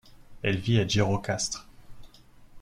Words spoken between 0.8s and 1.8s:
Gjirokastre.